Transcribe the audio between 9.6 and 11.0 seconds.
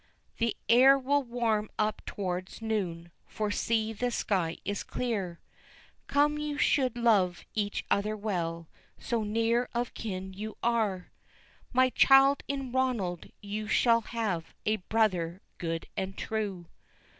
of kin are